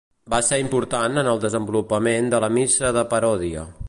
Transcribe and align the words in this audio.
Va 0.33 0.37
ser 0.45 0.57
important 0.61 1.19
en 1.23 1.29
el 1.33 1.43
desenvolupament 1.43 2.31
de 2.35 2.43
la 2.45 2.53
missa 2.57 2.91
de 2.99 3.05
paròdia. 3.13 3.67